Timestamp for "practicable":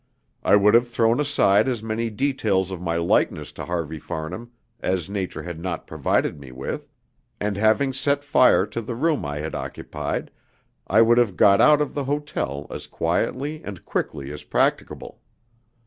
14.43-15.21